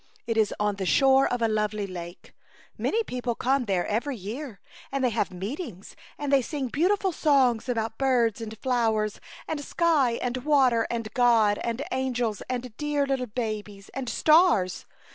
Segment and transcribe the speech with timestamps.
[0.25, 2.33] It is on the shore of a lovely lake.
[2.79, 2.83] A Chautauqua Idyl.
[2.83, 4.59] 13 Many people come there every year,
[4.91, 10.13] and they have meetings, and they sing beautiful songs about birds and flowers and sky
[10.13, 14.87] and water and God and angels and dear little babies and stars.